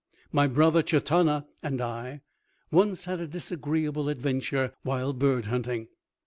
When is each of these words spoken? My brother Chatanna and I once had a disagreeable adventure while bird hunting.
My 0.31 0.47
brother 0.47 0.81
Chatanna 0.81 1.45
and 1.61 1.79
I 1.79 2.21
once 2.71 3.05
had 3.05 3.19
a 3.19 3.27
disagreeable 3.27 4.09
adventure 4.09 4.73
while 4.81 5.13
bird 5.13 5.45
hunting. 5.45 5.89